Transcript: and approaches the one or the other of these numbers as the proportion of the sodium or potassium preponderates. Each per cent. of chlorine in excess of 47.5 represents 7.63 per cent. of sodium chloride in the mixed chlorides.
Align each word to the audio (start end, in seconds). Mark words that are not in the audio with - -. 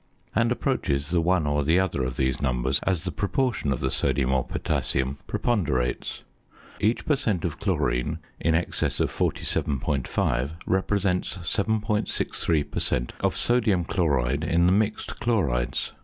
and 0.33 0.51
approaches 0.51 1.11
the 1.11 1.21
one 1.21 1.45
or 1.45 1.63
the 1.63 1.77
other 1.79 2.03
of 2.03 2.17
these 2.17 2.41
numbers 2.41 2.79
as 2.87 3.03
the 3.03 3.11
proportion 3.11 3.71
of 3.71 3.81
the 3.81 3.91
sodium 3.91 4.31
or 4.31 4.43
potassium 4.43 5.19
preponderates. 5.27 6.23
Each 6.79 7.05
per 7.05 7.15
cent. 7.15 7.45
of 7.45 7.59
chlorine 7.59 8.17
in 8.39 8.55
excess 8.55 8.99
of 8.99 9.11
47.5 9.11 10.53
represents 10.65 11.37
7.63 11.37 12.71
per 12.71 12.79
cent. 12.79 13.13
of 13.19 13.37
sodium 13.37 13.83
chloride 13.85 14.43
in 14.43 14.65
the 14.65 14.71
mixed 14.71 15.19
chlorides. 15.19 15.91